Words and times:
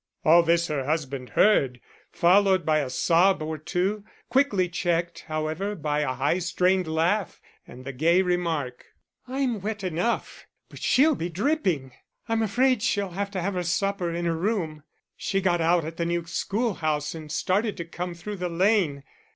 All 0.25 0.41
this 0.41 0.65
her 0.65 0.85
husband 0.85 1.29
heard, 1.29 1.79
followed 2.09 2.65
by 2.65 2.79
a 2.79 2.89
sob 2.89 3.39
or 3.43 3.59
two, 3.59 4.03
quickly 4.29 4.67
checked, 4.67 5.25
however, 5.27 5.75
by 5.75 5.99
a 5.99 6.13
high 6.15 6.39
strained 6.39 6.87
laugh 6.87 7.39
and 7.67 7.85
the 7.85 7.93
gay 7.93 8.23
remark: 8.23 8.83
"I'm 9.27 9.61
wet 9.61 9.83
enough, 9.83 10.47
but 10.69 10.79
she'll 10.81 11.13
be 11.13 11.29
dripping. 11.29 11.91
I'm 12.27 12.41
afraid 12.41 12.81
she'll 12.81 13.11
have 13.11 13.29
to 13.29 13.41
have 13.41 13.53
her 13.53 13.61
supper 13.61 14.11
in 14.11 14.25
her 14.25 14.35
room. 14.35 14.81
She 15.15 15.39
got 15.39 15.61
out 15.61 15.85
at 15.85 15.97
the 15.97 16.05
new 16.07 16.25
schoolhouse 16.25 17.13
and 17.13 17.31
started 17.31 17.77
to 17.77 17.85
come 17.85 18.15
through 18.15 18.37
the 18.37 18.49
lane. 18.49 19.03